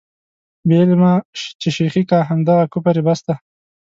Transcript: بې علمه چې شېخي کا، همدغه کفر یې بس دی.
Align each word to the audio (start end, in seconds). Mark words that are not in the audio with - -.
بې 0.67 0.77
علمه 0.83 1.13
چې 1.61 1.67
شېخي 1.75 2.03
کا، 2.09 2.19
همدغه 2.29 2.63
کفر 2.73 2.95
یې 2.99 3.03
بس 3.07 3.19
دی. 3.27 3.35